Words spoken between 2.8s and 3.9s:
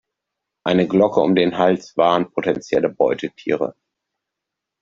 Beutetiere.